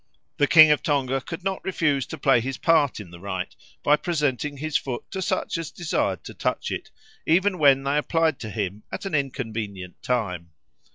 The 0.37 0.47
king 0.47 0.71
of 0.71 0.81
Tonga 0.81 1.21
could 1.21 1.43
not 1.43 1.63
refuse 1.63 2.07
to 2.07 2.17
play 2.17 2.39
his 2.41 2.57
part 2.57 2.99
in 2.99 3.11
the 3.11 3.19
rite 3.19 3.55
by 3.83 3.97
presenting 3.97 4.57
his 4.57 4.75
foot 4.75 5.03
to 5.11 5.21
such 5.21 5.59
as 5.59 5.69
desired 5.69 6.23
to 6.23 6.33
touch 6.33 6.71
it, 6.71 6.89
even 7.27 7.59
when 7.59 7.83
they 7.83 7.99
applied 7.99 8.39
to 8.39 8.49
him 8.49 8.81
at 8.91 9.05
an 9.05 9.13
inconvenient 9.13 10.01
time. 10.01 10.53